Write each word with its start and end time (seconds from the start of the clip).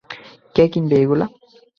কে 0.55 0.63
কিনবে 0.71 0.95
এইগুলা? 0.97 1.25